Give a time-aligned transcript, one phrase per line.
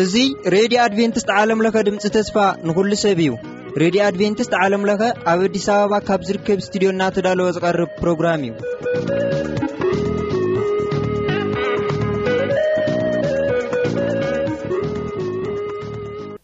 [0.00, 3.30] እዙይ ሬድዮ ኣድቨንትስት ዓለምለኸ ድምፂ ተስፋ ንኹሉ ሰብ እዩ
[3.82, 5.00] ሬድዮ ኣድቨንትስት ዓለም ለኸ
[5.32, 8.44] ኣብ ኣዲስ ኣበባ ካብ ዝርከብ እስትድዮ እናተዳለወ ዝቐርብ ፕሮግራም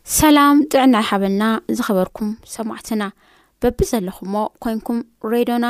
[0.05, 1.43] እዩሰላም ጥዕናይ ሓበና
[1.77, 3.01] ዝኸበርኩም ሰማዕትና
[3.65, 4.35] በቢ ዘለኹእሞ
[4.65, 4.99] ኮንኩም
[5.33, 5.67] ሬድዮና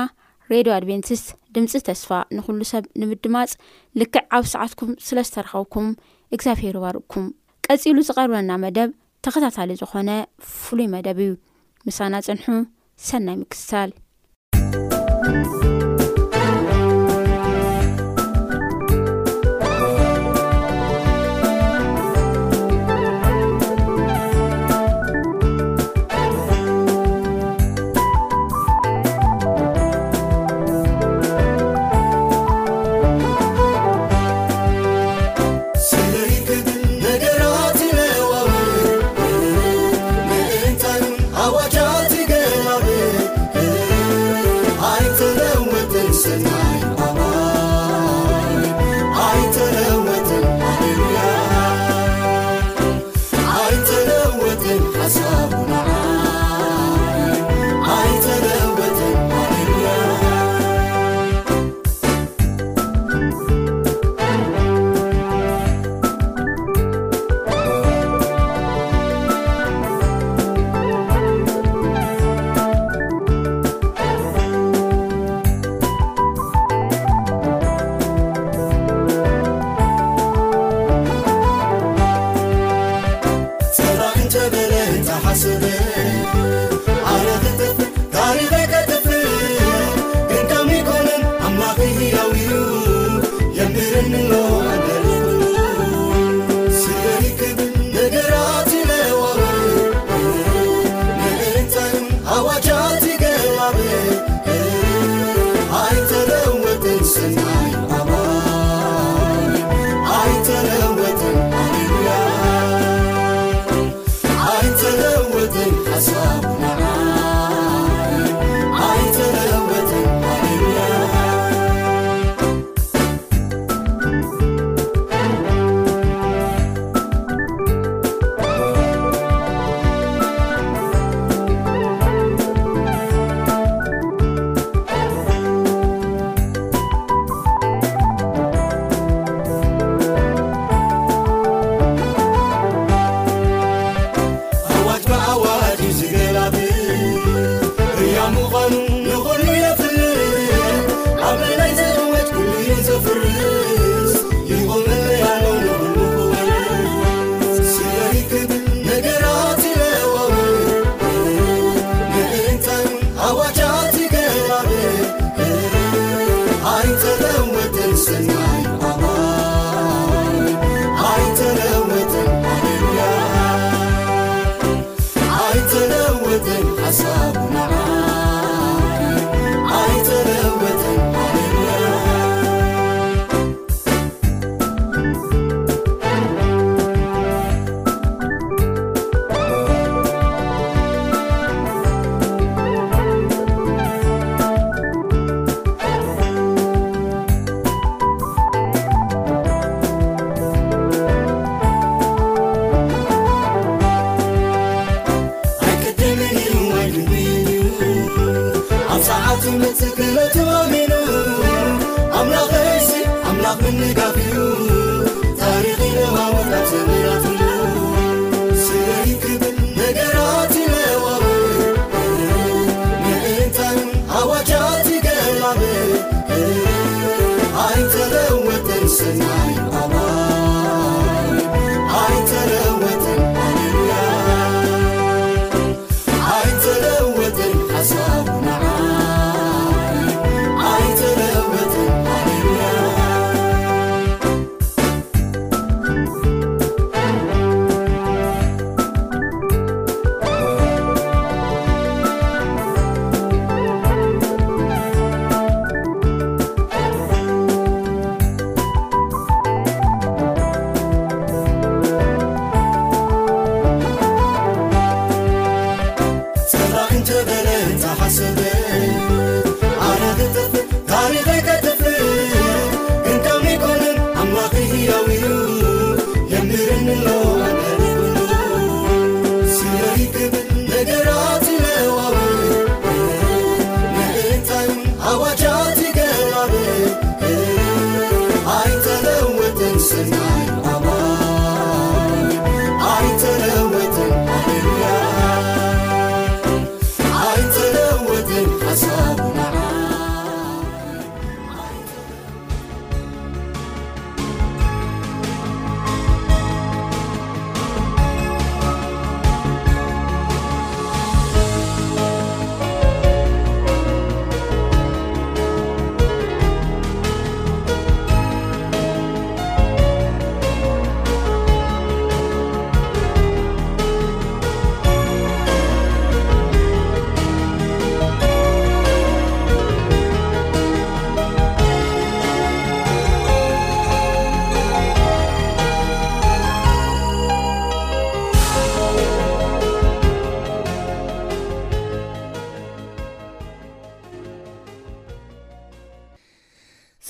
[0.52, 3.52] ሬድዮ ኣድቨንቲስት ድምፂ ተስፋ ንኹሉ ሰብ ንምድማፅ
[4.01, 5.88] ልክዕ ኣብ ሰዓትኩም ስለ ዝተረኸብኩም
[6.37, 7.27] እግዚኣብሄር ባርእኩም
[7.68, 8.91] ቀፂሉ ዝቐርበና መደብ
[9.27, 10.10] ተኸታታሊ ዝኾነ
[10.62, 11.32] ፍሉይ መደብ እዩ
[11.88, 12.46] ምሳና ፅንሑ
[13.09, 13.91] ሰናይ ምክስታል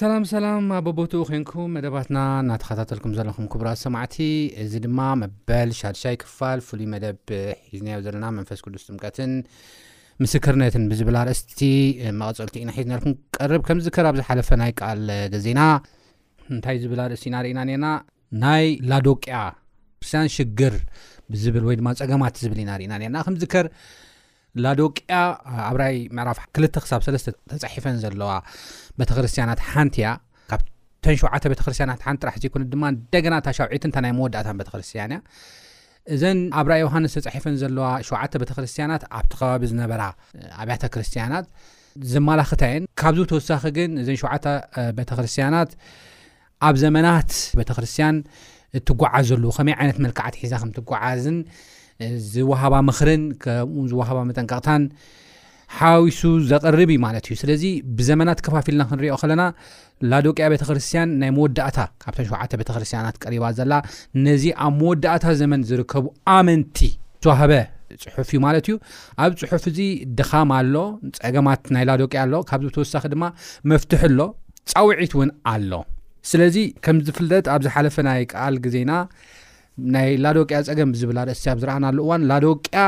[0.04, 4.16] ስላም ሰላም ኣበቦትኡ ኮንኩም መደባትና እናተኸታተልኩም ዘለኹም ክቡራት ሰማዕቲ
[4.62, 7.16] እዚ ድማ መበል ሻድሻይ ክፋል ፍሉይ መደብ
[7.74, 9.32] ሒዝናዮ ዘለና መንፈስ ቅዱስ ጥምቀትን
[10.24, 11.60] ምስክርነትን ብዝብላ ርእስቲ
[12.20, 13.06] መቀፀልቲ ዩና ሒ ነርኩ
[13.38, 15.04] ቀርብ ከምዝከር ኣብ ዝሓለፈ ናይ ከል
[15.34, 15.62] ገዜና
[16.54, 17.86] እንታይ ዝብላ ርእስቲ እናርእና ነና
[18.44, 19.38] ናይ ላዶቅያ
[20.12, 20.76] ስን ሽግር
[21.34, 23.68] ብዝብል ወይ ድማ ፀገማት ዝብል ናርእና ነርና ከምዚከር
[24.64, 25.16] ላዶቅያ
[25.70, 28.28] ኣብራይ ምዕራፍ ክልተ ክሳብ ሰለስተ ተፃሒፈን ዘለዋ
[29.00, 30.08] ቤተክርስያናት ሓንቲ እያ
[30.50, 35.20] ካብተን ሸዓተ ቤተክርስያት ሓንቲ ጥራሕ ዘይኮነ ድማ ደገናእ ውዒት ታናይ መወዳእታ ቤተክርስያን እያ
[36.14, 39.92] እዘን ኣብ ራ ዮሃንስ ተፀሒፈን ዘለዋ ሸዓ ቤተክርስያናት ኣብቲ ከባቢ ዝነበ
[40.62, 41.46] ኣብያተ ክርስትያናት
[42.12, 44.32] ዘመላኽታየን ካብዚ ተወሳኺ ግን እዘ ሸዓ
[44.98, 45.70] ቤተክርስትያናት
[46.68, 47.30] ኣብ ዘመናት
[47.60, 48.16] ቤተክርስትያን
[48.78, 51.38] እትጓዓዘሉ ከመይ ዓይነት መልክዓት ሒዛ ከምትጓዓዝን
[52.32, 54.82] ዝወሃባ ምክርን ከምኡ ዝዋሃባ መጠንቀቕታን
[55.78, 57.62] ሓዊሱ ዘቐርብ እዩ ማለት እዩ ስለዚ
[57.98, 59.42] ብዘመናት ከፋፊልና ክንሪኦ ከለና
[60.10, 63.72] ላዶቅያ ቤተክርስትያን ናይ መወዳእታ ካብቶ ሸዓተ ቤተክርስትያናት ቀሪባ ዘላ
[64.26, 66.04] ነዚ ኣብ መወዳእታ ዘመን ዝርከቡ
[66.36, 66.78] ኣመንቲ
[67.24, 67.52] ትዋህበ
[68.14, 68.76] ፅሑፍ እዩ ማለት እዩ
[69.24, 69.80] ኣብ ፅሑፍ እዚ
[70.20, 70.74] ድኻማ ኣሎ
[71.22, 73.24] ፀገማት ናይ ላዶቅያ ኣሎ ካብዚ ብተወሳኺ ድማ
[73.72, 74.18] መፍትሕኣሎ
[74.72, 75.72] ፃውዒት እውን ኣሎ
[76.32, 78.92] ስለዚ ከምዝፍለጥ ኣብዝ ሓለፈ ናይ ቃል ግዜና
[79.94, 82.80] ናይ ላዶቅያ ፀገም ብዝብላ ርእስብ ዝረኣና ኣሉ እዋን ላዶቅያ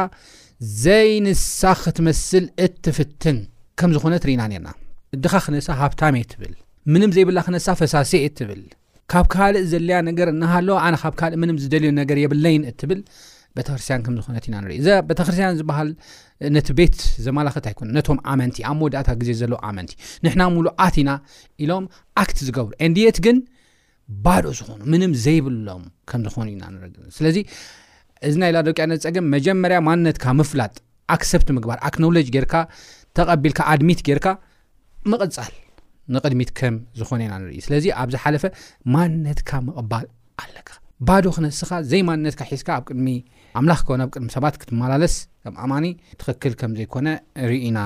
[0.83, 3.39] ዘይንሳ ክትመስል እትፍትን
[3.81, 4.69] ከም ዝኾነት ርኢና ነርና
[5.15, 6.55] እድኻ ክነሳ ሃብታሜ ትብል
[6.93, 8.63] ምንም ዘይብላ ክነሳ ፈሳሴ እትብል
[9.13, 13.01] ካብ ካልእ ዘድለያ ነገር እናሃለዎ ኣነ ካብ ካልእ ምንም ዝደልዩ ነገር የብለይን እትብል
[13.59, 15.91] ቤተክርስትያን ከም ዝኮነት ኢና ንሪኢ እዚ ቤተክርስትያን ዝበሃል
[16.57, 19.93] ነቲ ቤት ዘመላክት ኣይኮነ ነቶም ኣመንቲ ኣብ መወዳእታት ግዜ ዘሎዎ ኣመንቲ
[20.25, 21.13] ንሕና ሙሉ ኣት ኢና
[21.65, 21.85] ኢሎም
[22.23, 23.39] ኣክት ዝገብሩ ንድት ግን
[24.27, 27.39] ባልኡ ዝኾኑ ምንም ዘይብሎም ከም ዝኾኑ ዩናንግስለዚ
[28.29, 30.73] እዚ ናይ ላ ዶቅያ ነዚ ፀገም መጀመርያ ማንነትካ ምፍላጥ
[31.15, 32.55] ኣክሰፕት ምግባር ኣክኖሎጅ ጌርካ
[33.17, 34.27] ተቐቢልካ ኣድሚት ጌርካ
[35.13, 35.53] ምቕፃል
[36.15, 38.45] ንቅድሚት ከም ዝኾነ ኢና ንርኢ ስለዚ ኣብዝሓለፈ
[38.95, 40.07] ማንነትካ ምቕባል
[40.43, 40.71] ኣለካ
[41.09, 43.07] ባዶ ክነስኻ ዘይ ማንነትካ ሒዝካ ኣብ ቅድሚ
[43.59, 45.15] ኣምላኽ ከን ኣብ ቅድሚ ሰባት ክትመላለስ
[45.45, 45.87] ከም ኣማኒ
[46.21, 47.09] ትክክል ከም ዘይኮነ
[47.51, 47.79] ርኢኢና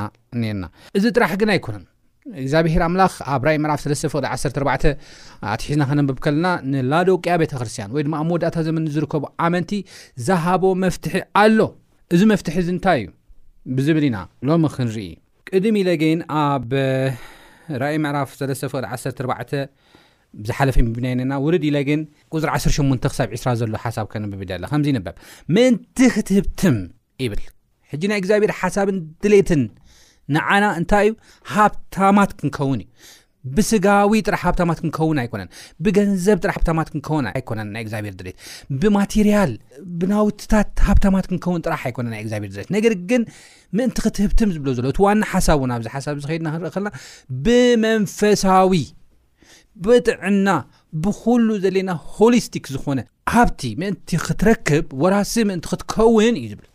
[0.42, 0.64] ነርና
[0.98, 1.84] እዚ ጥራሕ ግን ኣይኮነን
[2.42, 4.88] እግዚኣብሄር ኣምላኽ ኣብ ራእይ ምዕራፍ ፍቕ 14
[5.52, 9.72] ኣትሒዝና ከነብብ ከለና ንላዶቅያ ቤተክርስትያን ወይ ድማ ኣብ መወዳእታ ዘመኒ ዝርከቡ ዓመንቲ
[10.26, 11.58] ዝሃቦ መፍትሒ ኣሎ
[12.14, 13.08] እዚ መፍትሒ ዚ ንታይ እዩ
[13.76, 14.18] ብዝብል ኢና
[14.48, 15.06] ሎሚ ክንርኢ
[15.50, 16.70] ቅድሚ ኢለገን ኣብ
[17.84, 19.56] ራይ ምዕራፍ ቕ 14
[20.48, 22.00] ዝሓለፈ ብና ነና ውርድ ኢለገን
[22.42, 25.16] ፅር 18 ክሳብ 2ስ ዘሎ ሓሳብ ከነብብ ደ ከምዚ ንበብ
[25.54, 26.76] ምእንቲ ክትህብትም
[27.22, 27.40] ይብል
[27.92, 29.62] ሕጂ ናይ እግዚኣብሄር ሓሳብን ድሌትን
[30.34, 31.14] ንዓና እንታይ እዩ
[31.54, 32.88] ሃብታማት ክንከውን እዩ
[33.56, 35.48] ብስጋዊ ጥራሕ ሃብታማት ክንከውን ኣይኮነን
[35.84, 38.36] ብገንዘብ ጥራሕ ሃብታማት ክንከውን ኣይኮነን ናይ እግዚኣብሄር ድርት
[38.80, 39.52] ብማቴርያል
[40.00, 43.22] ብናውትታት ሃብታማት ክንከውን ጥራሕ ኣይኮነን ናይ እግዚብር ድርት ነገር ግን
[43.78, 46.92] ምእንቲ ክትህብትም ዝብሎ ዘሎ እቲ ዋና ሓሳብ ውን ኣብዚ ሓሳብ ዝኸድና ክንርኢ ከልና
[47.46, 48.74] ብመንፈሳዊ
[49.86, 50.48] ብጥዕና
[51.04, 53.00] ብኩሉ ዘለና ሆሊስቲክ ዝኮነ
[53.34, 56.66] ሃብቲ ምእንቲ ክትረክብ ወራሲ ምእንቲ ክትከውን እዩ ዝብሎ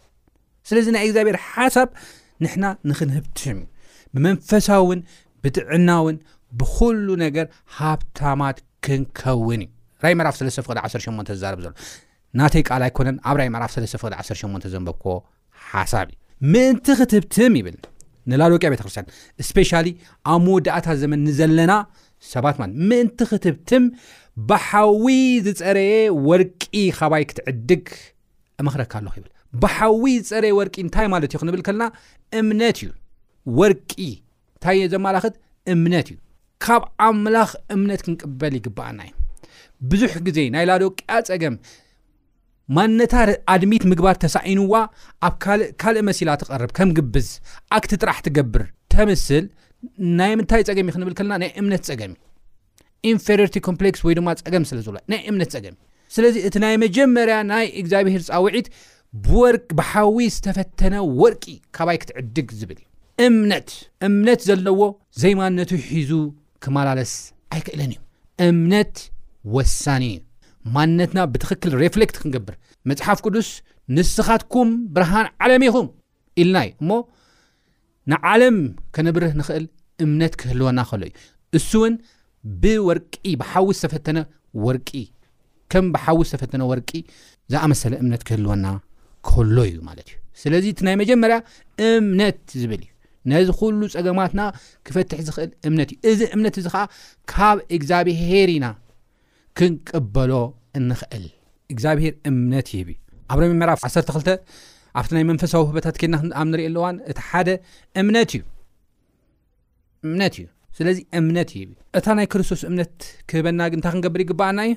[0.70, 1.90] ስለዚ ናይ እግዚኣብሔር ሓሳብ
[2.44, 3.68] ንሕና ንክንህብትም ዩ
[4.14, 5.00] ብመንፈሳዊውን
[5.44, 6.16] ብጥዕናውን
[6.60, 7.46] ብኩሉ ነገር
[7.78, 9.72] ሃብታማት ክንከውን እዩ
[10.04, 11.74] ራይ መራፍ 3 ፍቅዲ 18 ዝዛርብ ዘሎ
[12.40, 15.18] ናተይ ቃል ኣይኮነን ኣብ ራይ መዕራፍ 3ተቅዲ 18 ዘንበብኮዎ
[15.72, 16.18] ሓሳብ እዩ
[16.54, 17.78] ምእንቲ ክትብትም ይብል
[18.32, 19.10] ንላሎቅያ ቤተክርስትያን
[19.44, 19.88] እስፖሻሊ
[20.34, 21.74] ኣብ መወድእታት ዘመን ንዘለና
[22.34, 23.84] ሰባት ማ ምእንቲ ክትብትም
[24.50, 25.06] ባሓዊ
[25.48, 25.94] ዝፀረየ
[26.30, 26.64] ወርቂ
[27.00, 27.86] ካባይ ክትዕድግ
[28.62, 29.32] እመክረካ ኣለኹ ይብል
[29.62, 31.84] ብሓዊ ፀረ ወርቂ እንታይ ማለት እዩ ክንብል ከለና
[32.40, 32.90] እምነት እዩ
[33.60, 33.92] ወርቂ
[34.56, 35.36] እንታይ ዘመላኽት
[35.74, 36.18] እምነት እዩ
[36.66, 39.14] ካብ ኣምላኽ እምነት ክንቅበል ይግባአና እዩ
[39.92, 41.56] ብዙሕ ግዜ ናይ ላዶቅያ ፀገም
[42.78, 43.14] ማነታ
[43.54, 44.74] ኣድሚት ምግባር ተሳኢንዋ
[45.28, 45.34] ኣብ
[45.82, 47.28] ካልእ መሲላ ትቐርብ ከም ግብዝ
[47.78, 49.46] ኣክቲ ጥራሕ ትገብር ተምስል
[50.20, 52.22] ናይ ምንታይ ፀገም እዩ ክንብል ከለና ናይ እምነት ፀገሚእዩ
[53.12, 55.76] ኢንፌሪሪቲ ኮምፕሌክ ወይ ድማ ፀገም ስለዝብላ ናይ እምነት ፀገም
[56.16, 58.68] ስለዚ እቲ ናይ መጀመርያ ናይ እግዚኣብሄር ፃውዒት
[59.26, 61.44] ብወርቂ ብሓዊ ዝተፈተነ ወርቂ
[61.76, 62.90] ካባይ ክትዕድግ ዝብል እዩ
[63.28, 63.70] እምነት
[64.08, 64.82] እምነት ዘለዎ
[65.22, 66.12] ዘይማንነቱ ሒዙ
[66.64, 67.12] ክመላለስ
[67.56, 68.00] ኣይክእለን እዩ
[68.48, 68.96] እምነት
[69.56, 70.18] ወሳኒ ዩ
[70.76, 72.56] ማንነትና ብትክክል ሬፍሌክት ክንገብር
[72.90, 73.50] መፅሓፍ ቅዱስ
[73.96, 75.88] ንስኻትኩም ብርሃን ዓለም ኢኹም
[76.42, 76.92] ኢልናዩ እሞ
[78.12, 78.58] ንዓለም
[78.96, 79.66] ከነብርህ ንክእል
[80.06, 81.14] እምነት ክህልወና ከሎ እዩ
[81.60, 81.94] እሱእውን
[82.64, 84.18] ብወርቂ ብሓዊ ዝተፈተነ
[84.66, 84.90] ወርቂ
[85.74, 86.90] ከም ብሓዊ ዝተፈተነ ወርቂ
[87.54, 88.66] ዝኣመሰለ እምነት ክህልወና
[89.56, 91.38] ሎ እዩ ማለት እዩ ስለዚ እቲ ናይ መጀመርያ
[91.90, 92.92] እምነት ዝብል እዩ
[93.32, 94.42] ነዚ ኩሉ ፀገማትና
[94.88, 96.84] ክፈትሕ ዝኽእል እምነት እዩ እዚ እምነት እዚ ከዓ
[97.32, 98.66] ካብ እግዚኣብሄርኢና
[99.60, 100.32] ክንቀበሎ
[100.80, 101.26] እንኽእል
[101.74, 102.98] እግዚኣብሄር እምነት ብ እዩ
[103.32, 104.34] ኣብ ረሚ ምራፍ 12
[105.00, 107.50] ኣብቲ ናይ መንፈሳዊ ህበታት ኬድናኣብ ንሪእ ኣለዋን እቲ ሓደ
[108.02, 108.42] እምነት እዩ
[110.08, 110.46] እምነት እዩ
[110.78, 111.64] ስለዚ እምነት እዩ
[111.98, 112.94] እታ ናይ ክርስቶስ እምነት
[113.30, 114.76] ክህበና እንታ ክንገብር ይግበኣና እዩ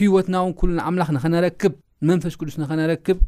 [0.00, 1.74] ህወትናውን ኩሉ ንኣምላኽ ንኸነረክብ
[2.12, 3.18] መንፈስ ቅዱስ ንኸነረክብ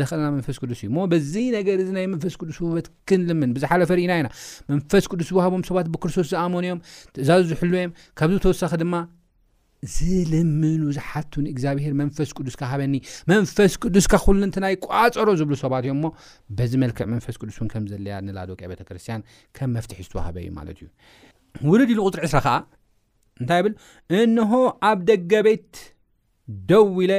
[0.00, 4.12] ዘክእለና መንፈስ ቅዱስ እዩ እሞ በዚ ነገር እዚ ናይ መንፈስ ቅዱስ ውህበት ክንልምን ብዝሓለ ፈርእና
[4.20, 4.28] ኢና
[4.72, 6.80] መንፈስ ቅዱስ ዝዋሃቦም ሰባት ብክርስቶስ ዝኣመን እዮም
[7.24, 8.94] እዛዙ ዝሕልወዮም ካብዚ ተወሳኺ ድማ
[9.96, 12.94] ዝልምኑ ዝሓቱ ንእግዚኣብሄር መንፈስ ቅዱስካ ሃበኒ
[13.32, 16.10] መንፈስ ቅዱስካ ኩሉንተ ናይ ቋፀሮ ዝብሉ ሰባት እዮም ሞ
[16.58, 19.24] በዚ መልክዕ መንፈስ ቅዱስ ን ከምዘለያ ንላዶቅያ ቤተክርስትያን
[19.58, 20.88] ከም መፍትሒ ዝዋሃበ እዩ ማለት እዩ
[21.70, 22.54] ውሉዲሉ ቁፅሪ 20 ከዓ
[23.40, 23.74] እንታይ ብል
[24.20, 24.52] እንሆ
[24.90, 25.72] ኣብ ደገ ቤት
[26.70, 27.12] ደው ኢለ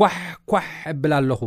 [0.00, 1.42] ኳሕኳሕ እብል ኣለኹ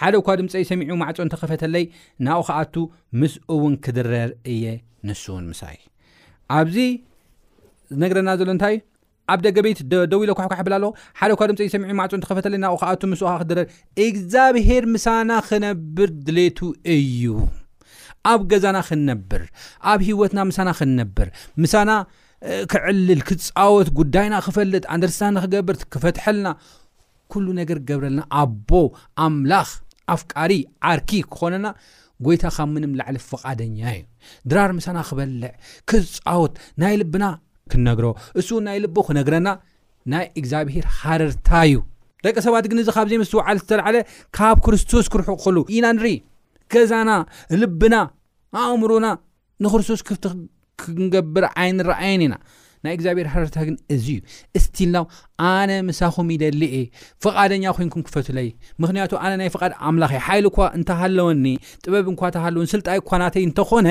[0.00, 1.84] ሓደ ኳ ድምፀይ ሰሚዑኡ ማዕፆ እንተኸፈተለይ
[2.26, 2.74] ናኡ ከኣቱ
[3.22, 4.64] ምስኡ እውን ክድረር እየ
[5.08, 5.76] ንሱእውን ምሳይ
[6.58, 6.76] ኣብዚ
[8.02, 8.86] ነግረና ዘሎ እንታይ እዩ
[9.32, 9.80] ኣብ ደገ ቤት
[10.12, 10.90] ደው ኢሎ ኳሕኳሕ ብል ኣለኹ
[11.20, 13.66] ሓደ ኳ ድምፀ ሰሚዑ ማዕእተኸፈተለይ ናብኡ ከኣቱ ምስኡ ክድረር
[14.06, 16.58] እግዚኣብሄር ምሳና ክነብር ድሌቱ
[16.98, 17.24] እዩ
[18.32, 19.42] ኣብ ገዛና ክንነብር
[19.92, 21.28] ኣብ ሂወትና ምሳና ክንነብር
[21.64, 21.90] ምሳና
[22.72, 26.46] ክዕልል ክፃወት ጉዳይና ክፈልጥ ኣንደርስሳ ንክገብር ክፈትሐልና
[27.32, 28.70] ኩሉ ነገር ክገብረልና ኣቦ
[29.26, 29.68] ኣምላኽ
[30.14, 30.52] ኣፍቃሪ
[30.90, 31.66] ዓርኪ ክኾነና
[32.26, 34.02] ጎይታ ኻብ ምንም ላዕሊ ፍቓደኛ እዩ
[34.50, 35.52] ድራር ምሳና ክበልዕ
[35.90, 37.24] ክፃወት ናይ ልብና
[37.72, 38.06] ክነግሮ
[38.40, 39.48] እሱ ናይ ልቦ ክነግረና
[40.12, 41.78] ናይ እግዚኣብሄር ሓረርታ እዩ
[42.24, 43.96] ደቂ ሰባት ግን እዚ ካብዘይ ምስሊ ውዓል ዝተለዓለ
[44.36, 46.16] ካብ ክርስቶስ ክርሑ ክክሉ ኢና ንሪኢ
[46.74, 47.10] ገዛና
[47.60, 47.94] ልብና
[48.62, 49.06] ኣእምሮና
[49.64, 50.24] ንክርስቶስ ክፍቲ
[50.82, 52.34] ክንገብር ዓይን ረኣየን ኢና
[52.84, 54.06] ናይ እግዚኣብሔር ሃረታ ግን እዚ
[54.58, 54.96] እስትልና
[55.48, 56.82] ኣነ ምሳኹም ይደሊ እ
[57.24, 58.48] ፍቓደኛ ኮንኩም ክፈትለይ
[58.82, 61.44] ምክንያቱ ኣነ ናይ ፍቓድ ኣምላኽ ሓይሊ እኳ እንተሃለወኒ
[61.84, 63.88] ጥበብ እንኳ እተሃለወን ስልጣይ እኳ ናተይ እንተኮነ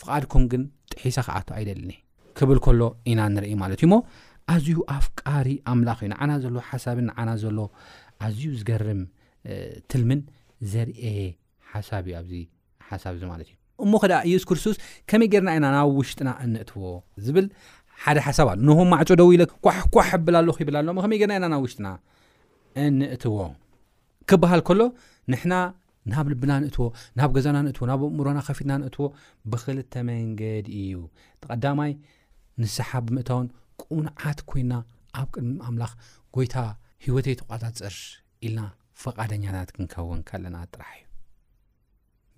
[0.00, 1.92] ፍቓድኩም ግን ጥሒሳ ከዓቶ ኣይደልኒ
[2.40, 2.82] ክብል ከሎ
[3.12, 3.96] ኢና ንርኢ ማለት እዩ ሞ
[4.54, 7.58] ኣዝዩ ኣፍቃሪ ኣምላኽ እዩ ንዓና ዘሎ ሓሳብን ንዓና ዘሎ
[8.26, 9.00] ኣዝዩ ዝገርም
[9.92, 10.20] ትልምን
[10.74, 11.04] ዘርኤ
[11.70, 12.30] ሓሳብ እዩ ኣዚ
[12.88, 14.76] ሓሳብ ዚ ማለት እዩ እሞኸ ደኣ ኢየሱ ክርስቶስ
[15.10, 16.84] ከመይ ጌርና ኢና ናብ ውሽጥና እንእትዎ
[17.24, 17.46] ዝብል
[18.04, 21.88] ሓደ ሓሳብኣሉ ንሆም ማዕፀ ደው ኢለ ኳሕኳሕ ብላ ኣለኹ ይብልኣሎ ከመይ ጌርና ኢና ናብ ውሽጥና
[22.84, 23.36] እንእትዎ
[24.30, 24.80] ክበሃል ከሎ
[25.34, 25.54] ንሕና
[26.12, 26.84] ናብ ልብና ንእትዎ
[27.18, 29.06] ናብ ገዛና ንእትዎ ናብ ኣእምሮና ከፊትና ንእትዎ
[29.52, 30.96] ብክልተ መንገዲ እዩ
[31.44, 31.92] ተቀዳማይ
[32.62, 33.48] ንስሓ ብምእታውን
[33.84, 34.72] ቁንዓት ኮይና
[35.20, 35.92] ኣብ ቅድሚ ኣምላኽ
[36.36, 36.56] ጎይታ
[37.06, 37.96] ሂወተይ ተቋፃፅር
[38.46, 38.60] ኢልና
[39.02, 41.04] ፈቓደኛታት ክንከውን ከለና ጥራሕ እዩ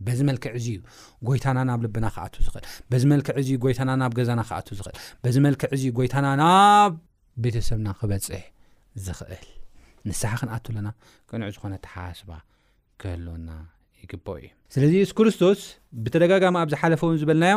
[0.06, 0.68] በዚ መልክዕ ዕዚ
[1.28, 5.68] ጎይታና ናብ ልብና ክኣቱ ዝኽእል በዚ መልክዕ እዚ ጎይታና ናብ ገዛና ክኣቱ ዝኽእል በዚ መልክዕ
[5.76, 6.92] ዕዚ ጎይታና ናብ
[7.44, 8.42] ቤተሰብና ክበፅሕ
[9.06, 9.46] ዝኽእል
[10.08, 10.88] ንስሓ ክንኣትኣለና
[11.30, 12.30] ቅንዕ ዝኾነ ተሓስባ
[13.02, 13.50] ክህልወና
[14.02, 15.60] ይግበ እዩ ስለዚ የሱ ክርስቶስ
[16.04, 17.56] ብተደጋጋሚ ኣብ ዝሓለፈ እውን ዝበልናዮ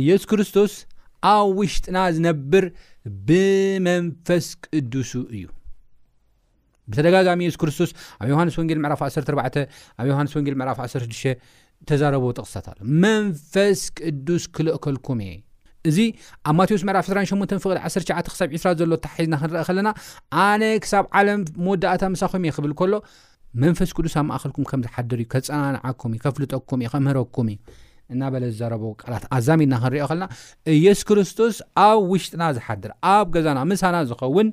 [0.00, 0.72] እየሱ ክርስቶስ
[1.32, 2.64] ኣብ ውሽጥና ዝነብር
[3.28, 5.44] ብመንፈስ ቅዱሱ እዩ
[6.90, 7.90] ብተደጋጋሚ የሱ ክርስቶስ
[8.22, 9.18] ኣብ ዮሃንስ ወንጌል ምዕራፍ 1ሰ
[10.00, 11.22] ኣብ ዮሃንስ ወንጌል ምዕራፍ 1ሰ6ሽ
[11.88, 15.32] ተዛረበ ጠቕስታት ኣሎ መንፈስ ቅዱስ ክልእከልኩም እየ
[15.90, 15.98] እዚ
[16.48, 19.88] ኣብ ማቴዎስ መዕፍ 28 ፍቅድ 1ሸ ክሳብ 20 ዘሎ ታሓሒዝና ክንርአ ኸለና
[20.46, 22.92] ኣነ ክሳብ ዓለም መወዳእታ ምሳኹም እየ ክብል ከሎ
[23.64, 27.58] መንፈስ ቅዱስ ኣብ ማእኸልኩም ከም ዝሓድር እዩ ከፀናንዓኩም እዩ ከፍልጠኩም እዩ ከምህረኩም እዩ
[28.12, 30.24] እናበለ ዝዛረበ ቃላት ኣዛሚድና ክንሪኦ ኸለና
[30.76, 34.48] እየስ ክርስቶስ ኣብ ውሽጥና ዝሓድር ኣብ ገዛና ምሳና ዝኸውን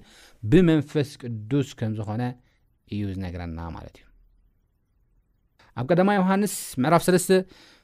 [0.52, 2.22] ብመንፈስ ቅዱስ ከም ዝኾነ
[2.94, 4.06] እዩ ዝነገረና ማለት እዩ
[5.80, 7.36] ኣብ ቀዳማ ዮሃንስ ምዕራፍ 3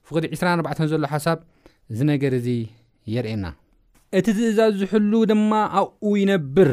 [0.07, 1.39] ፍቅዲ 24 ዘሎ ሓሳብ
[1.91, 2.47] እዚ ነገር እዚ
[3.13, 3.47] የርእየና
[4.17, 6.71] እቲ ትእዛዝ ዝሕሉ ድማ ኣብኡ ይነብር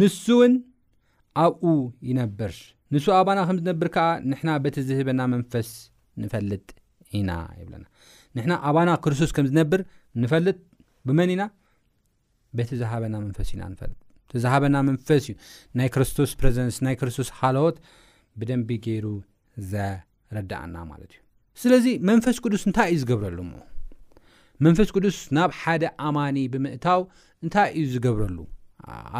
[0.00, 0.54] ንሱ እውን
[1.44, 1.64] ኣብኡ
[2.08, 2.54] ይነብር
[2.94, 5.68] ንሱ ኣባና ከም ዝነብር ከዓ ንሕና በቲ ዝህበና መንፈስ
[6.22, 6.66] ንፈልጥ
[7.18, 7.84] ኢና ይብለና
[8.36, 9.82] ንሕና ኣባና ክርስቶስ ከም ዝነብር
[10.24, 10.58] ንፈልጥ
[11.08, 11.42] ብመን ኢና
[12.58, 13.92] በቲ ዝሃበና መንፈስ ኢና ንፈጥ
[14.30, 15.34] እቲዝሃበና መንፈስ እዩ
[15.78, 17.76] ናይ ክርስቶስ ፕረዘንስ ናይ ክርስቶስ ሃለወት
[18.40, 19.06] ብደንቢ ገይሩ
[19.70, 19.84] ዘ
[20.50, 21.16] ዳኣና ማት እዩ
[21.62, 23.54] ስለዚ መንፈስ ቅዱስ እንታይ እዩ ዝገብረሉ ሞ
[24.66, 27.00] መንፈስ ቅዱስ ናብ ሓደ ኣማኒ ብምእታው
[27.44, 28.38] እንታይ እዩ ዝገብረሉ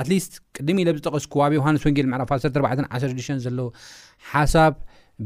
[0.01, 3.67] ኣትሊስት ቅድሚ ኢለብ ዝጠቀስኩዎ ኣብ ዮሃንስ ወንጌል ምዕራ4 10 ዘለዉ
[4.33, 4.75] ሓሳብ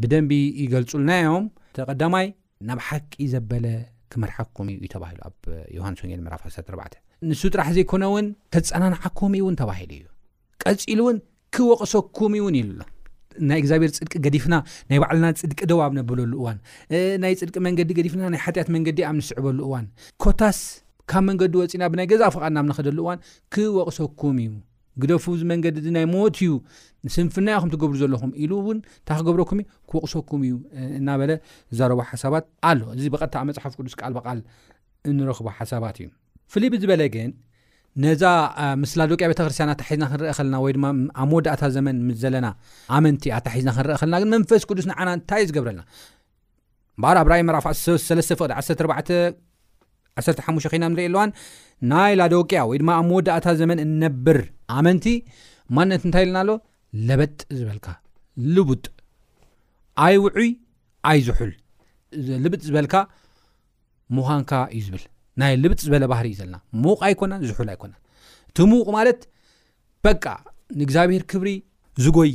[0.02, 1.44] ብደንቢ ይገልፁልናዮም
[1.78, 2.26] ተቐዳማይ
[2.68, 3.66] ናብ ሓቂ ዘበለ
[4.12, 5.36] ክመርሓኩም እዩ ተባሂሉ ኣብ
[5.76, 10.04] ዮሃንስ ወንጌል ዕፋ4 ንሱ ጥራሕ ዘይኮነ እውን ተፀናንዓኮም እውን ተባሂሉ እዩ
[10.64, 11.18] ቀፂሉ እውን
[11.56, 12.70] ክወቕሰኩም እውን ይሎ
[13.50, 14.54] ናይ እግዚኣብሔር ፅድቂ ገዲፍና
[14.90, 16.58] ናይ ባዕልና ፅድቂ ደዋ ኣብ ነብለሉ እዋን
[17.22, 19.86] ናይ ፅድቂ መንገዲ ገዲፍና ናይ ሓጢኣት መንገዲ ኣብ ንስዕበሉ እዋን
[20.22, 20.60] ኮታስ
[21.10, 23.18] ካብ መንገዲ ወፂና ብናይ ገዛ ፈቓድና ብ ንኸደሉ እዋን
[23.54, 24.50] ክወቕሰኩም እዩ
[25.02, 26.50] ግደፉመንገዲ ናይ ሞት እዩ
[27.06, 30.54] ንስንፍናያ ኩም ትገብሩ ዘለኹም ኢሉ እውን እንታ ክገብረኩም ክወቕሶኩም እዩ
[30.98, 31.32] እና በለ
[31.78, 34.40] ዘረቦ ሓሳባት ኣሎ እዚ ብቐታ ኣብ መፅሓፍ ቅዱስ ከኣል በቃል
[35.12, 36.08] እንረክቦ ሓሳባት እዩ
[36.54, 37.30] ፍሉይብዝበለ ግን
[38.04, 38.22] ነዛ
[38.82, 40.84] ምስ ላዶቂያ ቤተክርስትያን ኣታ ሒዝና ክንረአ ኸለና ወይ ድማ
[41.22, 42.46] ኣብ መወዳእታ ዘመን ምስዘለና
[42.96, 45.82] ኣመንቲ ኣታ ሒዝና ክንረአ ኸለና ግን መንፈስ ቅዱስ ንዓና እንታይእ ዝገብረልና
[47.02, 47.74] ባር ኣብራይ መራፋዕ
[48.06, 48.50] 3 ፍቅዲ
[50.20, 51.30] 141ሓሙ ኮይና ንሪኢ ኣለዋን
[51.92, 54.40] ናይ ላዶቂያ ወይ ድማ ኣብ መወዳእታ ዘመን እነብር
[54.78, 55.06] ኣመንቲ
[55.78, 56.50] ማነት እንታይ ኢለና ኣሎ
[57.08, 57.86] ለበጥ ዝበልካ
[58.56, 58.84] ልቡጥ
[60.06, 60.50] ኣይ ውዑይ
[61.10, 61.52] ኣይ ዝሑል
[62.44, 62.94] ልብጥ ዝበልካ
[64.16, 65.04] ምዃንካ እዩ ዝብል
[65.40, 67.94] ናይ ልብፅ ዝበለ ባህሪ እዩ ዘለና ሙቕ ኣይኮና ዝሑል ኣይኮና
[68.50, 69.20] እቲ ሙቕ ማለት
[70.06, 70.24] በቃ
[70.80, 71.48] ንእግዚኣብሄር ክብሪ
[72.04, 72.32] ዝጎይ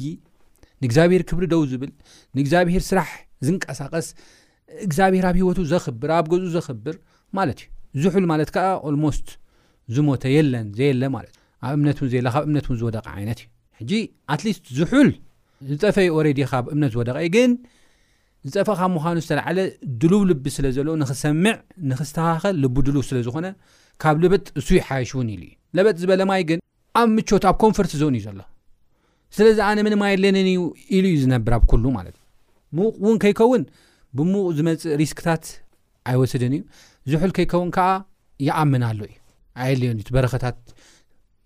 [0.81, 1.91] ንእግዚኣብሄር ክብሪ ደው ዝብል
[2.37, 3.11] ንእግዚኣብሄር ስራሕ
[3.45, 4.07] ዝንቀሳቀስ
[4.85, 6.95] እግዚኣብሄር ኣብ ሂወቱ ዘኽብር ኣብ ገዝ ዘኽብር
[7.37, 7.59] ማለት
[7.95, 9.27] እዩ ዝሑል ማለት ከዓ ልሞስት
[9.95, 13.49] ዝሞተ የለን ዘየለ ማለት እ ኣብ እምነት ውን ዘየለ ካብ እምነት እውን ዝወደቀ ዓይነት እዩ
[13.79, 13.91] ሕጂ
[14.33, 15.09] ኣትሊስት ዝሑል
[15.69, 17.51] ዝጠፈይ ኦረድ ካብ እምነት ዝወደቀ እዩ ግን
[18.53, 19.57] ዝፀፈ ካብ ምዃኑ ዝተለዓለ
[20.01, 21.55] ድሉብ ልቢ ስለ ዘሎ ንክሰምዕ
[21.91, 23.45] ንክስተኻኸል ልቢድሉብ ስለ ዝኾነ
[24.01, 26.59] ካብ ልበጥ እሱ ይሓይሽ እውን ኢሉ ዩ ለበጥ ዝበለ ማይ ግን
[26.99, 28.39] ኣብ ምቾት ኣብ ኮንፈርት ዞን እዩ ዘሎ
[29.37, 30.61] ስለዚ ኣነ ምን ማይ የለኒን እዩ
[30.97, 33.63] ኢሉ ዩ ዝነብር ኣብ ኩሉ ማለት እ ሙቕ እውን ከይከውን
[34.17, 35.43] ብሙቕ ዝመፅእ ሪስክታት
[36.11, 36.63] ኣይወስድን እዩ
[37.13, 37.89] ዝሑል ከይከውን ከዓ
[38.47, 39.15] ይኣምና ኣሉ እዩ
[39.63, 40.57] ኣየለን እዩ በረከታት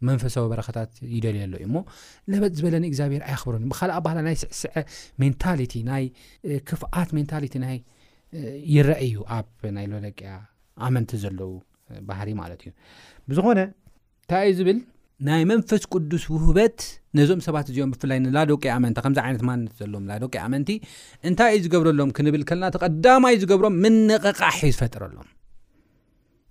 [0.10, 1.80] መንፈሳዊ በረኻታት ይደልየሎ እዩ ሞ
[2.32, 4.66] ለበጥ ዝበለኒ ግዚኣብሄር ኣይኽብረ ብካእ ኣባህላ ናይ ስዕስዐ
[5.24, 6.06] ሜንታሊቲ ናይ
[6.70, 7.68] ክፍኣት ሜንታሊቲ ና
[8.76, 10.32] ይረአዩ ኣብ ናይ ሎለቅያ
[10.88, 11.52] ኣመንቲ ዘለው
[12.10, 12.72] ባህሪ ማለት እዩ
[13.30, 14.78] ብዝኾነ እንታይእዩ ዝብል
[15.28, 16.78] ናይ መንፈስ ቅዱስ ውህበት
[17.18, 20.70] ነዞም ሰባት እዚኦም ብፍላይ ንላዶቂ ኣመንቲ ከምዚ ዓይነት ማነት ዘሎዎም ላዶቂ ኣመንቲ
[21.30, 23.76] እንታይ እዩ ዝገብረሎም ክንብል ከለና ተቀዳማይ ዝገብሮም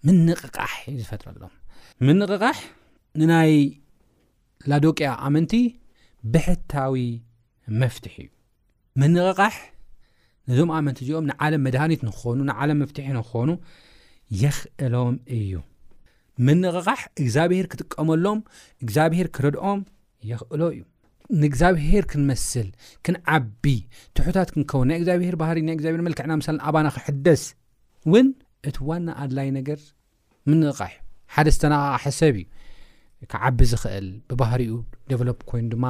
[0.09, 2.57] ዩዝጥሎምቃሕ ዩ ዝፈጥረሎምቃ
[3.18, 3.53] ንናይ
[4.70, 5.53] ላዶቅያ ኣመንቲ
[6.33, 6.96] ብሕታዊ
[7.81, 8.31] መፍትሒ እዩ
[9.01, 9.55] ምኒቕቃሕ
[10.51, 13.51] ነዞም ኣመንቲ እዚኦም ንዓለም መድኒት ንክኾኑ ንዓለም መፍትሒ ንክኾኑ
[14.42, 15.53] የኽእሎም እዩ
[16.46, 18.40] ምኒቕቃሕ እግዚኣብሄር ክጥቀመሎም
[18.85, 19.81] እግዚኣብሄር ክረድኦም
[20.31, 20.81] የኽእሎ እዩ
[21.40, 22.68] ንእግዚኣብሄር ክንመስል
[23.07, 23.64] ክንዓቢ
[24.18, 27.42] ትሑታት ክንከውን ናይ እግዚኣብሔር ባህር ና እግዚብሔር መልክዕና ምሳ ንኣባና ክሕደስ
[28.09, 28.29] እውን
[28.68, 29.79] እቲ ዋና ኣድላይ ነገር
[30.51, 30.99] ምኒቕቃሕእዩ
[31.35, 32.46] ሓደዝተናቃቅሓሰብ እዩ
[33.33, 34.73] ከዓቢ ዝኽእል ብባህሪኡ
[35.11, 35.87] ደቨሎፕ ኮይኑ ድማ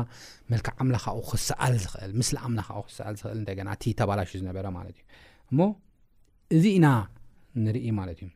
[0.52, 5.04] መልክዕ ኣምለካኡ ክሰኣል ዝኽእል ምስሊ ኣምለካኡ ክሰል ኽእልና እቲ ተባላሽ ዝነበረ ማለት እዩ
[5.50, 5.60] እሞ
[6.56, 6.86] እዚ ኢና
[7.64, 8.30] ንርኢ ማለት እዩ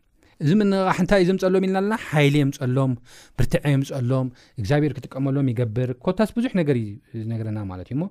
[0.45, 2.93] እዚ ምንቃሕእንታይ እዩ ዘምፀሎም ኢልና ኣለና ሓይሊ ዮምፀሎም
[3.39, 4.29] ብርትዐ ዮምፀሎም
[4.61, 6.87] እግዚኣብሔር ክጥቀመሎም ይገብር ኮታስ ብዙሕ ነገርዩ
[7.21, 8.05] ዝነገረና ማለት እዩ ሞ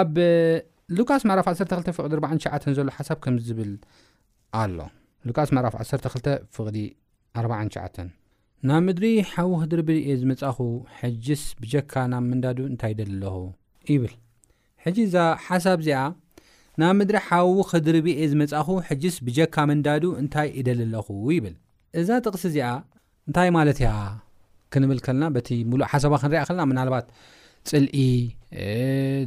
[0.00, 0.14] ኣብ
[0.98, 3.72] ሉካስ መዕራፍ 12ፍቅዲ4ሸዓ ዘሎ ሓሳብ ከምዝብል
[4.62, 4.76] ኣሎ
[5.28, 6.78] ሉካስ መዕራፍ 12 ፍቅዲ
[7.44, 7.86] 4 ሸዓ
[8.68, 10.56] ናብ ምድሪ ሓዊ ክድር ብእየ ዝመፃኹ
[10.98, 13.34] ሕጅስ ብጀካ ናብ ምንዳዱ እንታይ ደል ኣለኹ
[13.90, 14.14] ይብል
[14.84, 15.14] ሕጂ እዛ
[15.46, 15.98] ሓሳብ እዚኣ
[16.80, 21.54] ናብ ምድሪ ሓዊ ክድር ብእየ ዝመፃኹ ሕጅስ ብጀካ ምንዳዱ እንታይ ኢደል ኣለኹ ይብል
[22.02, 22.70] እዛ ጥቕሲ እዚኣ
[23.28, 23.90] እንታይ ማለት እያ
[24.74, 27.06] ክንብል ከልና በቲ ሙሉእ ሓሰባ ክንሪያ ከለና ምናልባት
[27.68, 28.00] ፅልኢ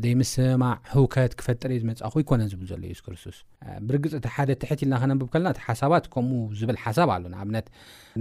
[0.03, 3.37] ዘይ ምስማዕ ህውከት ክፈጠርየ ዝመፃእኹ ይኮነ ዝብል ዘሎ የሱስ ክርስቶስ
[3.87, 7.67] ብርግፅእቲ ሓደ ትሕት ኢልና ክነብብ ከለና ሓሳባት ከምኡ ዝብል ሓሳብ ኣሎ ንኣብነት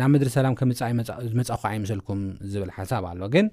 [0.01, 2.21] ናብ ምድሪ ሰላም ከምፃዝመኹ ኣይምሰልኩም
[2.55, 3.47] ዝብል ሓሳብ ኣሎ ግን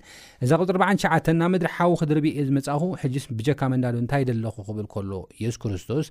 [0.48, 5.12] እዛ ቅፅ ሸ ናብ ምድሪ ሓዊክድርብ እየ ዝመፅኹ ሕጅስ ብጀካ መንዳዶ እንታይ ደለኹ ክብል ከሎ
[5.44, 6.08] የሱ ክርስቶስ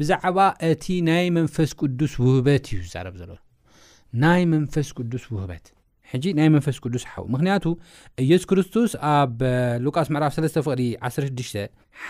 [0.00, 0.38] ብዛዕባ
[0.72, 3.32] እቲ ናይ መንፈስ ቅዱስ ውህበት እዩ ዝዛረብ ዘሎ
[4.24, 5.64] ናይ መንፈስ ቅዱስ ውህበት
[6.12, 7.64] ሕጂ ናይ መንፈስ ቅዱስ ሓው ምኽንያቱ
[8.24, 9.36] ኢየሱስ ክርስቶስ ኣብ
[9.84, 11.56] ሉቃስ ምዕፍ 3 16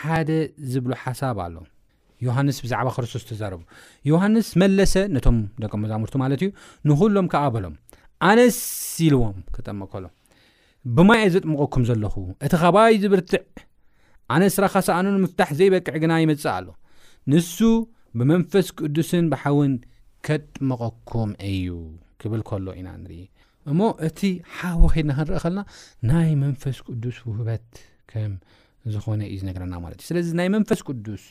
[0.00, 0.30] ሓደ
[0.72, 1.56] ዝብሎ ሓሳብ ኣሎ
[2.26, 3.60] ዮሃንስ ብዛዕባ ክርስቶስ ተዛረቡ
[4.10, 6.50] ዮሃንስ መለሰ ነቶም ደቀ መዛሙርቱ ማለት እዩ
[6.88, 7.74] ንኹሎም ከኣ በሎም
[8.30, 8.58] ኣነስ
[9.06, 10.04] ኢልዎም ክጠመቅ ከሎ
[10.96, 12.14] ብማ የ ዘጥምቐኩም ዘለኹ
[12.46, 13.42] እቲ ኻባይ ዝብርትዕ
[14.34, 16.66] ኣነስስ ራኻሰኣኑ ምፍታሕ ዘይበቅዕ ግና ይመጽእ ኣሎ
[17.32, 17.58] ንሱ
[18.18, 19.72] ብመንፈስ ቅዱስን ብሓውን
[20.26, 21.68] ኬጥመቐኩም እዩ
[22.22, 23.20] ክብል ከሎ ኢና ንርኢ
[23.70, 24.20] እሞ እቲ
[24.58, 25.60] ሓቦ ከድና ክንርአ ከልና
[26.10, 27.64] ናይ መንፈስ ቅዱስ ውህበት
[28.10, 28.32] ከም
[28.94, 31.22] ዝኾነ እዩ ዝነገረና ማለት እዩ ስለዚ ናይ መንፈስ ቅዱስ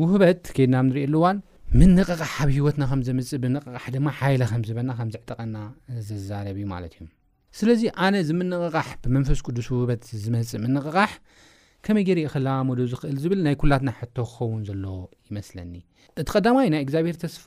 [0.00, 1.36] ውህበት ከድና ንሪእኣሉዋን
[1.80, 5.56] ምነቕቃሕ ኣብ ሂወትና ከምዘምፅእ ብንቕቃሕ ድማ ሓይለ ከምዝበና ከምዘዕጠቀና
[6.08, 7.06] ዘዛረብ እዩ ማለት እዩ
[7.58, 11.12] ስለዚ ኣነ ዚ ምነቕቃሕ ብመንፈስ ቅዱስ ውህበት ዝመፅእ ምንቕቃሕ
[11.86, 14.96] ከመይ የሪኦ ክላመዶ ዝኽእል ዝብል ናይ ኩላትና ሕቶ ክኸውን ዘለዎ
[15.28, 15.72] ይመስለኒ
[16.20, 17.46] እቲ ቀዳማይ ናይ እግዚኣብሄር ተስፋ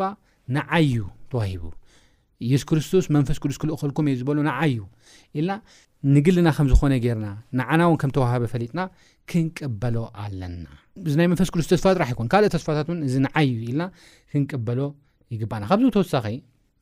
[0.55, 0.95] ንዓዩ
[1.31, 1.63] ተዋሂቡ
[2.45, 4.79] ኢየሱስ ክርስቶስ መንፈስ ቅዱስ ክልእ ኸልኩም እዩ ዝበሎ ንዓይዩ
[5.37, 5.51] ኢልና
[6.15, 7.27] ንግልና ከም ዝኾነ ጌርና
[7.59, 8.81] ንዓና እውን ከም ተዋህበ ፈሊጥና
[9.31, 10.57] ክንቅበሎ ኣለና
[11.07, 13.83] እዚ ናይ መንፈስ ቅዱስ ተስፋ ጥራሕ ይኮን ካልኦት ተስፋታት እውን እዚ ንዓይ እዩ ኢልና
[14.33, 14.81] ክንቅበሎ
[15.35, 16.25] ይግባእና ካብዚ ተወሳኺ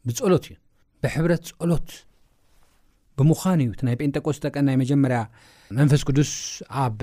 [0.07, 0.55] ብፀሎት እዩ
[1.03, 1.87] ብሕብረት ፀሎት
[3.19, 5.19] ብምዃን እዩ እቲ ናይ ጴንጠቆስት ቀ ናይ መጀመርያ
[5.79, 6.31] መንፈስ ቅዱስ
[6.83, 6.97] ኣብ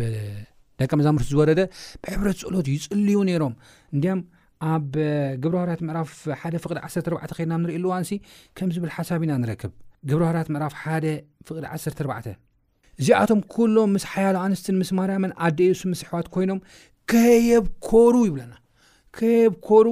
[0.82, 1.60] ደቂ መዛሙርቲ ዝወረደ
[2.02, 3.54] ብሕብረት ፀሎት ይፅልዩ ነይሮም
[3.96, 4.14] እ
[4.68, 4.92] ኣብ
[5.44, 6.08] ግብርሃርያት ምዕራፍ
[6.40, 8.10] ሓደ ፍ14 ከድና ንሪእ ሉዋኣንሲ
[8.56, 9.72] ከም ዝብል ሓሳብ ኢና ንረክብ
[10.10, 11.06] ግብርሃርያት ምዕራፍ 1
[11.48, 12.28] ፍቕ14
[13.00, 16.58] እዚኣቶም ኩሎም ምስ ሓያሉ ኣንስትን ምስ ማርያምን ኣደዮሱ ምስሕዋት ኮይኖም
[17.10, 18.52] ከየብኮሩ ይብለና
[19.18, 19.86] ከየብኮሩ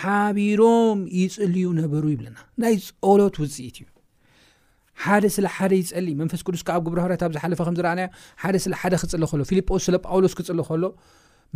[0.00, 3.86] ሓቢሮም ይፅልዩ ነበሩ ይብለና ናይ ፀሎት ውፅኢት እዩ
[5.04, 8.08] ሓደ ስለ ሓደ ይፀሊ መንፈስ ቅዱስ ካ ኣብ ግብርሃርያት ኣብ ዝሓለፈ ከምዝረኣናዮ
[8.44, 10.84] ሓደ ስለ ሓደ ክፅሊ ከሎ ፊልጶስ ስለ ጳውሎስ ክፅሊ ከሎ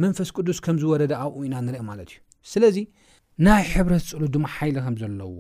[0.03, 2.19] መንፈስ ቅዱስ ከም ዝወረደ ኣብኡኢና ንሪኢ ማለት እዩ
[2.53, 2.77] ስለዚ
[3.47, 5.39] ናይ ሕብረት ፀሎት ድማ ሓይሊ ከምዘለዎ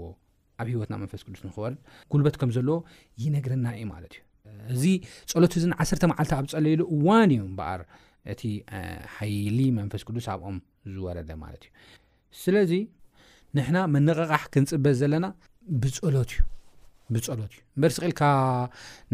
[0.60, 1.78] ኣብ ሂወትና መንፈስ ቅዱስ ንክወርድ
[2.12, 2.76] ጉልበት ከም ዘለዎ
[3.24, 4.84] ይነግረና እዩ ማለት እዩ እዚ
[5.32, 7.80] ፀሎት እዚ ን 1ተ መዓልቲ ኣብ ፀለሉ እዋን እዩ እበኣር
[8.32, 8.42] እቲ
[9.16, 10.56] ሓይሊ መንፈስ ቅዱስ ኣብኦም
[10.94, 11.72] ዝወረደ ማለት እዩ
[12.44, 12.72] ስለዚ
[13.58, 15.26] ንሕና መነቕቃሕ ክንፅበዝ ዘለና
[15.84, 16.16] ብሎ
[17.12, 18.22] ዩብፀሎት እዩ በርሲ ልካ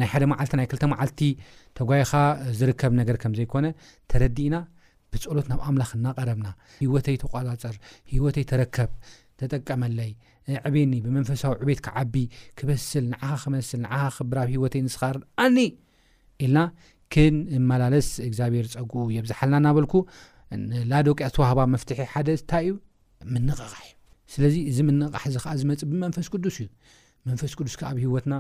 [0.00, 1.20] ናይ ሓደ መዓልቲና 2ተ መዓልቲ
[1.78, 2.10] ተጓይኻ
[2.58, 3.66] ዝርከብ ነገር ከም ዘይኮነ
[4.10, 4.56] ተረዲ ኢና
[5.24, 6.48] ፀሎት ናብ ኣምላኽ እናቀረብና
[6.84, 7.74] ሂወተይ ተቋፃፀር
[8.14, 8.90] ሂወተይ ተረከብ
[9.40, 10.12] ተጠቀመለይ
[10.68, 12.14] ዕብኒ ብመንፈሳዊ ዕቤት ክዓቢ
[12.58, 15.56] ክበስል ንዓኻ ክመስል ንዓኻ ክብራብ ሂወተይ ንስኻርን ኣኒ
[16.44, 16.58] ኢልና
[17.14, 17.34] ክን
[17.70, 19.94] መላለስ እግዚኣብሄር ፀጉኡ የብ ዝሓልና እናበልኩ
[20.90, 22.74] ላዶቅያ ዝተዋሃባ መፍትሒ ሓደ ንታይ እዩ
[23.34, 23.92] ምንቕቃሕ እዩ
[24.34, 26.68] ስለዚ እዚ ምንቕቃሕ እዚ ከዓ ዝመፅእ ብመንፈስ ቅዱስ እዩ
[27.28, 28.34] መንፈስ ቅዱስ ካ ኣብ ሂወትና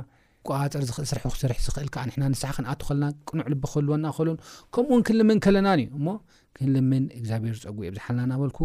[0.48, 4.36] ፀር ኽእል ስርሕ ክስርሕ ዝኽእል ከዓ ንሕና ንስሓ ክንኣቱ ኸለና ቅኑዕ ልበኸህልዎና ኸሉን
[4.74, 6.06] ከምኡእውን ክንልምን ከለናን እዩ እሞ
[6.56, 8.58] ክንልምን እግዚኣብሄር ዝፀጉኡ ብዝሓልና እናበልኩ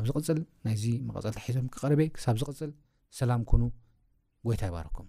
[0.00, 2.70] ኣብዚቕፅል ናይዚ መቐፀልቲ ሒዞም ክቐርበ ክሳብ ዝቕፅል
[3.20, 3.62] ሰላም ኮኑ
[4.48, 5.04] ጎይታ ይባረኩም